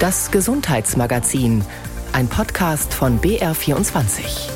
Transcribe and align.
Das 0.00 0.30
Gesundheitsmagazin, 0.30 1.64
ein 2.12 2.28
Podcast 2.28 2.94
von 2.94 3.18
BR24. 3.18 4.48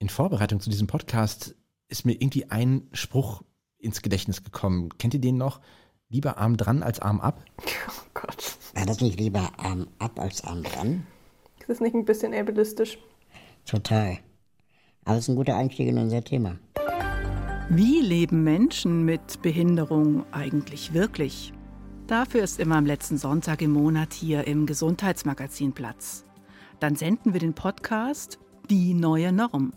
In 0.00 0.08
Vorbereitung 0.08 0.58
zu 0.58 0.68
diesem 0.68 0.88
Podcast 0.88 1.54
ist 1.86 2.04
mir 2.04 2.14
irgendwie 2.14 2.50
ein 2.50 2.88
Spruch 2.90 3.42
ins 3.78 4.02
Gedächtnis 4.02 4.42
gekommen. 4.42 4.88
Kennt 4.98 5.14
ihr 5.14 5.20
den 5.20 5.36
noch? 5.36 5.60
Lieber 6.08 6.38
Arm 6.38 6.56
dran 6.56 6.82
als 6.82 6.98
Arm 6.98 7.20
ab? 7.20 7.44
Oh 7.88 8.10
Gott. 8.14 8.56
War 8.74 8.84
das 8.84 9.00
nicht 9.00 9.20
lieber 9.20 9.52
Arm 9.56 9.86
ab 10.00 10.18
als 10.18 10.42
Arm 10.42 10.64
dran? 10.64 11.06
Ist 11.60 11.68
das 11.68 11.78
nicht 11.78 11.94
ein 11.94 12.04
bisschen 12.04 12.34
ableistisch? 12.34 12.98
Total. 13.64 14.18
Aber 15.04 15.18
es 15.18 15.24
ist 15.24 15.28
ein 15.28 15.36
guter 15.36 15.56
Einstieg 15.56 15.86
in 15.86 15.98
unser 15.98 16.24
Thema. 16.24 16.58
Wie 17.68 18.00
leben 18.00 18.42
Menschen 18.42 19.04
mit 19.04 19.40
Behinderung 19.42 20.24
eigentlich 20.32 20.92
wirklich? 20.92 21.52
Dafür 22.06 22.44
ist 22.44 22.60
immer 22.60 22.76
am 22.76 22.86
letzten 22.86 23.18
Sonntag 23.18 23.62
im 23.62 23.72
Monat 23.72 24.12
hier 24.12 24.46
im 24.46 24.64
Gesundheitsmagazin 24.64 25.72
Platz. 25.72 26.24
Dann 26.78 26.94
senden 26.94 27.32
wir 27.32 27.40
den 27.40 27.52
Podcast 27.52 28.38
Die 28.70 28.94
neue 28.94 29.32
Norm. 29.32 29.72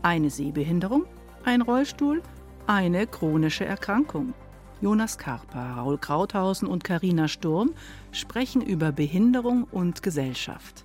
Eine 0.00 0.30
Sehbehinderung, 0.30 1.06
ein 1.44 1.60
Rollstuhl, 1.60 2.22
eine 2.68 3.08
chronische 3.08 3.64
Erkrankung. 3.64 4.32
Jonas 4.80 5.18
Karpa, 5.18 5.74
Raul 5.74 5.98
Krauthausen 5.98 6.68
und 6.68 6.84
Karina 6.84 7.26
Sturm 7.26 7.72
sprechen 8.12 8.62
über 8.62 8.92
Behinderung 8.92 9.64
und 9.64 10.04
Gesellschaft. 10.04 10.84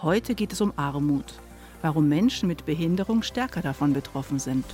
Heute 0.00 0.34
geht 0.34 0.54
es 0.54 0.62
um 0.62 0.72
Armut, 0.76 1.34
warum 1.82 2.08
Menschen 2.08 2.48
mit 2.48 2.64
Behinderung 2.64 3.22
stärker 3.22 3.60
davon 3.60 3.92
betroffen 3.92 4.38
sind. 4.38 4.64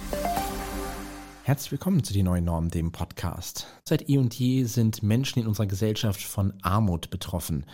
Herzlich 1.47 1.71
willkommen 1.71 2.03
zu 2.03 2.13
Die 2.13 2.25
Neue 2.25 2.43
Norm, 2.43 2.71
dem 2.71 2.91
Podcast. 2.91 3.69
Seit 3.85 4.11
eh 4.11 4.19
und 4.19 4.37
je 4.37 4.65
sind 4.65 5.05
Menschen 5.05 5.39
in 5.39 5.47
unserer 5.47 5.69
Gesellschaft 5.69 6.21
von 6.21 6.53
Armut 6.63 7.09
betroffen. 7.09 7.67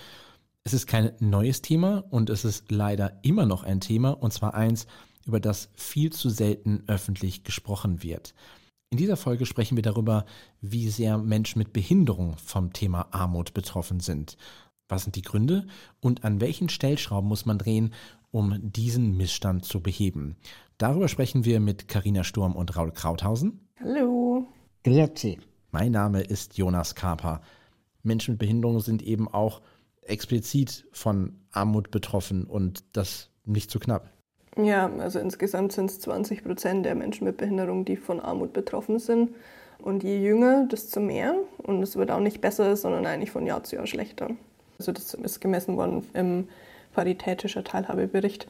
Es 0.62 0.74
ist 0.74 0.86
kein 0.86 1.12
neues 1.20 1.62
Thema 1.62 2.04
und 2.10 2.28
es 2.28 2.44
ist 2.44 2.70
leider 2.70 3.18
immer 3.22 3.46
noch 3.46 3.62
ein 3.62 3.80
Thema, 3.80 4.10
und 4.10 4.30
zwar 4.30 4.52
eins, 4.52 4.86
über 5.24 5.40
das 5.40 5.70
viel 5.74 6.12
zu 6.12 6.28
selten 6.28 6.82
öffentlich 6.86 7.44
gesprochen 7.44 8.02
wird. 8.02 8.34
In 8.90 8.98
dieser 8.98 9.16
Folge 9.16 9.46
sprechen 9.46 9.76
wir 9.76 9.82
darüber, 9.82 10.26
wie 10.60 10.90
sehr 10.90 11.16
Menschen 11.16 11.58
mit 11.58 11.72
Behinderung 11.72 12.36
vom 12.36 12.74
Thema 12.74 13.08
Armut 13.10 13.54
betroffen 13.54 14.00
sind. 14.00 14.36
Was 14.92 15.04
sind 15.04 15.16
die 15.16 15.22
Gründe 15.22 15.66
und 16.00 16.22
an 16.22 16.42
welchen 16.42 16.68
Stellschrauben 16.68 17.26
muss 17.26 17.46
man 17.46 17.56
drehen, 17.56 17.94
um 18.30 18.58
diesen 18.60 19.16
Missstand 19.16 19.64
zu 19.64 19.80
beheben? 19.80 20.36
Darüber 20.76 21.08
sprechen 21.08 21.46
wir 21.46 21.60
mit 21.60 21.88
Karina 21.88 22.24
Sturm 22.24 22.54
und 22.54 22.76
Raul 22.76 22.92
Krauthausen. 22.92 23.66
Hallo. 23.80 24.46
Grüezi. 24.84 25.38
Mein 25.70 25.92
Name 25.92 26.20
ist 26.20 26.58
Jonas 26.58 26.94
Kaper. 26.94 27.40
Menschen 28.02 28.32
mit 28.32 28.40
Behinderung 28.40 28.80
sind 28.80 29.02
eben 29.02 29.28
auch 29.28 29.62
explizit 30.02 30.86
von 30.92 31.40
Armut 31.52 31.90
betroffen 31.90 32.44
und 32.44 32.84
das 32.92 33.30
nicht 33.46 33.70
zu 33.70 33.78
knapp. 33.78 34.10
Ja, 34.58 34.94
also 34.98 35.20
insgesamt 35.20 35.72
sind 35.72 35.88
es 35.88 36.00
20 36.00 36.44
Prozent 36.44 36.84
der 36.84 36.96
Menschen 36.96 37.24
mit 37.24 37.38
Behinderung, 37.38 37.86
die 37.86 37.96
von 37.96 38.20
Armut 38.20 38.52
betroffen 38.52 38.98
sind. 38.98 39.30
Und 39.78 40.04
je 40.04 40.18
jünger, 40.22 40.66
desto 40.66 41.00
mehr. 41.00 41.34
Und 41.62 41.82
es 41.82 41.96
wird 41.96 42.10
auch 42.10 42.20
nicht 42.20 42.42
besser, 42.42 42.76
sondern 42.76 43.06
eigentlich 43.06 43.30
von 43.30 43.46
Jahr 43.46 43.64
zu 43.64 43.76
Jahr 43.76 43.86
schlechter. 43.86 44.28
Also 44.82 44.90
das 44.90 45.14
ist 45.14 45.40
gemessen 45.40 45.76
worden 45.76 46.04
im 46.12 46.48
Paritätischer 46.92 47.62
Teilhabebericht. 47.62 48.48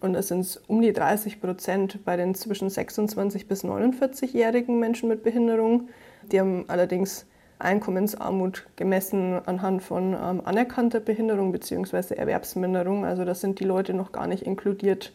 Und 0.00 0.14
es 0.14 0.28
sind 0.28 0.60
um 0.66 0.80
die 0.80 0.94
30 0.94 1.42
Prozent 1.42 2.04
bei 2.06 2.16
den 2.16 2.34
zwischen 2.34 2.70
26 2.70 3.46
bis 3.48 3.64
49-jährigen 3.64 4.78
Menschen 4.80 5.10
mit 5.10 5.22
Behinderung. 5.22 5.90
Die 6.32 6.40
haben 6.40 6.64
allerdings 6.68 7.26
Einkommensarmut 7.58 8.66
gemessen 8.76 9.40
anhand 9.44 9.82
von 9.82 10.14
ähm, 10.14 10.40
anerkannter 10.42 11.00
Behinderung 11.00 11.52
bzw. 11.52 12.14
Erwerbsminderung. 12.14 13.04
Also 13.04 13.26
das 13.26 13.42
sind 13.42 13.60
die 13.60 13.64
Leute 13.64 13.92
noch 13.92 14.10
gar 14.10 14.26
nicht 14.26 14.44
inkludiert, 14.44 15.12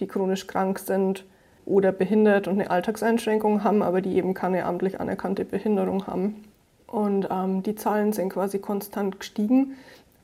die 0.00 0.06
chronisch 0.06 0.46
krank 0.46 0.80
sind 0.80 1.24
oder 1.64 1.92
behindert 1.92 2.46
und 2.46 2.60
eine 2.60 2.70
Alltagseinschränkung 2.70 3.64
haben, 3.64 3.82
aber 3.82 4.02
die 4.02 4.16
eben 4.16 4.34
keine 4.34 4.66
amtlich 4.66 5.00
anerkannte 5.00 5.46
Behinderung 5.46 6.06
haben. 6.06 6.44
Und 6.94 7.26
ähm, 7.28 7.64
die 7.64 7.74
Zahlen 7.74 8.12
sind 8.12 8.28
quasi 8.28 8.60
konstant 8.60 9.18
gestiegen. 9.18 9.74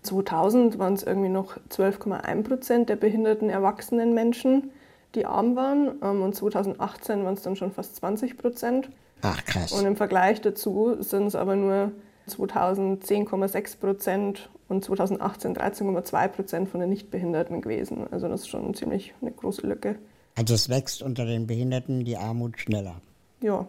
2000 0.03 0.79
waren 0.79 0.95
es 0.95 1.03
irgendwie 1.03 1.29
noch 1.29 1.57
12,1 1.69 2.45
Prozent 2.45 2.89
der 2.89 2.95
behinderten 2.95 3.51
erwachsenen 3.51 4.15
Menschen, 4.15 4.71
die 5.17 5.27
arm 5.27 5.57
waren. 5.57 5.97
Ähm, 6.01 6.23
und 6.23 6.37
2018 6.37 7.25
waren 7.25 7.35
es 7.35 7.43
dann 7.43 7.57
schon 7.57 7.73
fast 7.73 7.97
20 7.97 8.39
Prozent. 8.39 8.89
Ach, 9.23 9.45
krass. 9.45 9.73
Und 9.73 9.85
im 9.85 9.97
Vergleich 9.97 10.43
dazu 10.43 10.97
sind 11.01 11.27
es 11.27 11.35
aber 11.35 11.57
nur 11.57 11.91
2010,6 12.29 13.81
Prozent 13.81 14.49
und 14.69 14.85
2018 14.85 15.57
13,2 15.57 16.29
Prozent 16.29 16.69
von 16.69 16.79
den 16.79 16.91
Nichtbehinderten 16.91 17.63
gewesen. 17.63 18.07
Also 18.13 18.29
das 18.29 18.43
ist 18.43 18.49
schon 18.49 18.75
ziemlich 18.75 19.13
eine 19.21 19.33
große 19.33 19.67
Lücke. 19.67 19.97
Also 20.37 20.55
es 20.55 20.69
wächst 20.69 21.03
unter 21.03 21.25
den 21.25 21.49
Behinderten 21.49 22.05
die 22.05 22.17
Armut 22.17 22.61
schneller. 22.61 23.01
Ja. 23.41 23.67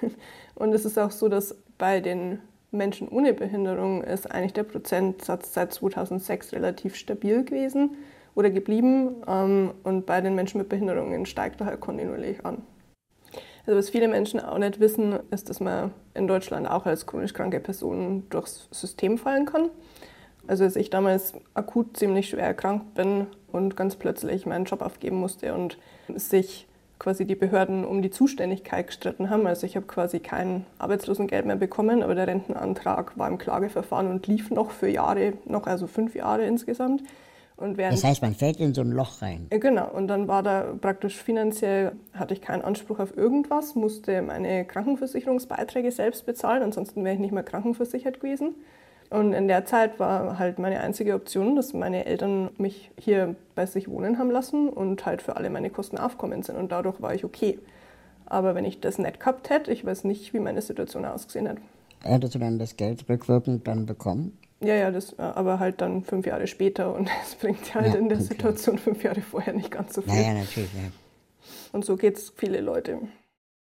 Und 0.54 0.72
es 0.72 0.84
ist 0.84 0.98
auch 0.98 1.10
so, 1.10 1.28
dass 1.28 1.54
bei 1.78 2.00
den 2.00 2.38
Menschen 2.70 3.08
ohne 3.08 3.34
Behinderung 3.34 4.02
ist 4.02 4.30
eigentlich 4.30 4.54
der 4.54 4.64
Prozentsatz 4.64 5.52
seit 5.52 5.74
2006 5.74 6.52
relativ 6.52 6.96
stabil 6.96 7.44
gewesen 7.44 7.96
oder 8.34 8.50
geblieben. 8.50 9.22
Ähm, 9.26 9.74
und 9.84 10.06
bei 10.06 10.20
den 10.20 10.34
Menschen 10.34 10.58
mit 10.58 10.68
Behinderungen 10.68 11.26
steigt 11.26 11.60
er 11.60 11.66
halt 11.66 11.80
kontinuierlich 11.80 12.44
an. 12.44 12.62
Also 13.66 13.78
was 13.78 13.90
viele 13.90 14.08
Menschen 14.08 14.40
auch 14.40 14.58
nicht 14.58 14.80
wissen, 14.80 15.18
ist, 15.30 15.48
dass 15.48 15.60
man 15.60 15.92
in 16.14 16.26
Deutschland 16.26 16.68
auch 16.68 16.86
als 16.86 17.06
chronisch 17.06 17.32
kranke 17.32 17.60
Person 17.60 18.24
durchs 18.30 18.68
System 18.72 19.18
fallen 19.18 19.46
kann. 19.46 19.70
Also 20.48 20.64
als 20.64 20.74
ich 20.74 20.90
damals 20.90 21.34
akut 21.54 21.96
ziemlich 21.96 22.28
schwer 22.28 22.46
erkrankt 22.46 22.94
bin 22.94 23.28
und 23.52 23.76
ganz 23.76 23.94
plötzlich 23.94 24.46
meinen 24.46 24.64
Job 24.64 24.82
aufgeben 24.82 25.16
musste 25.16 25.54
und 25.54 25.78
sich 26.08 26.66
quasi 27.02 27.26
die 27.26 27.34
Behörden 27.34 27.84
um 27.84 28.00
die 28.00 28.10
Zuständigkeit 28.10 28.86
gestritten 28.86 29.28
haben. 29.28 29.46
Also 29.48 29.66
ich 29.66 29.74
habe 29.74 29.86
quasi 29.86 30.20
kein 30.20 30.64
Arbeitslosengeld 30.78 31.44
mehr 31.44 31.56
bekommen, 31.56 32.02
aber 32.02 32.14
der 32.14 32.28
Rentenantrag 32.28 33.18
war 33.18 33.28
im 33.28 33.38
Klageverfahren 33.38 34.08
und 34.08 34.28
lief 34.28 34.50
noch 34.50 34.70
für 34.70 34.88
Jahre, 34.88 35.32
noch 35.44 35.66
also 35.66 35.88
fünf 35.88 36.14
Jahre 36.14 36.44
insgesamt. 36.44 37.02
Und 37.56 37.78
das 37.78 38.02
heißt, 38.02 38.22
man 38.22 38.34
fällt 38.34 38.58
in 38.60 38.72
so 38.72 38.80
ein 38.82 38.90
Loch 38.90 39.20
rein. 39.20 39.46
Genau, 39.50 39.88
und 39.88 40.08
dann 40.08 40.26
war 40.26 40.42
da 40.42 40.74
praktisch 40.80 41.20
finanziell, 41.22 41.92
hatte 42.12 42.34
ich 42.34 42.40
keinen 42.40 42.62
Anspruch 42.62 42.98
auf 42.98 43.16
irgendwas, 43.16 43.74
musste 43.74 44.22
meine 44.22 44.64
Krankenversicherungsbeiträge 44.64 45.92
selbst 45.92 46.24
bezahlen, 46.24 46.62
ansonsten 46.62 47.04
wäre 47.04 47.14
ich 47.14 47.20
nicht 47.20 47.32
mehr 47.32 47.42
krankenversichert 47.42 48.20
gewesen. 48.20 48.54
Und 49.12 49.34
in 49.34 49.46
der 49.46 49.66
Zeit 49.66 50.00
war 50.00 50.38
halt 50.38 50.58
meine 50.58 50.80
einzige 50.80 51.14
Option, 51.14 51.54
dass 51.54 51.74
meine 51.74 52.06
Eltern 52.06 52.50
mich 52.56 52.90
hier 52.98 53.36
bei 53.54 53.66
sich 53.66 53.88
wohnen 53.88 54.18
haben 54.18 54.30
lassen 54.30 54.70
und 54.70 55.04
halt 55.04 55.20
für 55.20 55.36
alle 55.36 55.50
meine 55.50 55.68
Kosten 55.68 55.98
aufkommen 55.98 56.42
sind. 56.42 56.56
Und 56.56 56.72
dadurch 56.72 57.02
war 57.02 57.14
ich 57.14 57.24
okay. 57.24 57.58
Aber 58.24 58.54
wenn 58.54 58.64
ich 58.64 58.80
das 58.80 58.98
nicht 58.98 59.20
gehabt 59.20 59.50
hätte, 59.50 59.70
ich 59.70 59.84
weiß 59.84 60.04
nicht, 60.04 60.32
wie 60.32 60.38
meine 60.38 60.62
Situation 60.62 61.04
ausgesehen 61.04 61.46
hätte. 61.46 61.60
Hättest 62.02 62.34
du 62.34 62.38
dann 62.38 62.58
das 62.58 62.76
Geld 62.76 63.04
rückwirkend 63.08 63.68
dann 63.68 63.84
bekommen? 63.84 64.38
Ja, 64.60 64.74
ja, 64.74 64.90
das, 64.90 65.18
aber 65.18 65.58
halt 65.58 65.80
dann 65.80 66.04
fünf 66.04 66.24
Jahre 66.24 66.46
später 66.46 66.94
und 66.94 67.10
es 67.22 67.34
bringt 67.34 67.74
halt 67.74 67.92
ja, 67.92 67.98
in 67.98 68.08
der 68.08 68.18
okay. 68.18 68.28
Situation 68.28 68.78
fünf 68.78 69.02
Jahre 69.04 69.20
vorher 69.20 69.52
nicht 69.52 69.70
ganz 69.70 69.94
so 69.94 70.02
viel. 70.02 70.14
Ja, 70.14 70.20
ja, 70.20 70.34
natürlich, 70.34 70.72
ja. 70.72 70.90
Und 71.72 71.84
so 71.84 71.96
geht 71.96 72.16
es 72.16 72.32
viele 72.34 72.60
Leute. 72.60 73.00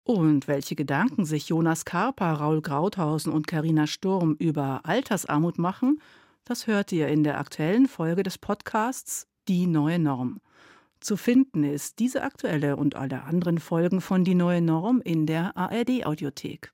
Und 0.05 0.47
welche 0.47 0.75
Gedanken 0.75 1.25
sich 1.25 1.49
Jonas 1.49 1.83
Karpa, 1.83 2.33
Raul 2.33 2.61
Krauthausen 2.61 3.33
und 3.33 3.47
Karina 3.47 3.87
Sturm 3.87 4.35
über 4.37 4.81
Altersarmut 4.83 5.57
machen, 5.57 5.99
das 6.43 6.67
hört 6.67 6.91
ihr 6.91 7.07
in 7.07 7.23
der 7.23 7.39
aktuellen 7.39 7.87
Folge 7.87 8.21
des 8.21 8.37
Podcasts 8.37 9.25
Die 9.47 9.65
neue 9.65 9.97
Norm. 9.97 10.41
Zu 10.99 11.17
finden 11.17 11.63
ist 11.63 11.97
diese 11.97 12.21
aktuelle 12.21 12.75
und 12.75 12.95
alle 12.95 13.23
anderen 13.23 13.57
Folgen 13.57 13.99
von 13.99 14.23
Die 14.23 14.35
neue 14.35 14.61
Norm 14.61 15.01
in 15.01 15.25
der 15.25 15.57
ARD 15.57 16.05
Audiothek. 16.05 16.61